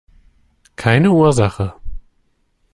Keine 0.77 1.11
Ursache! 1.11 1.75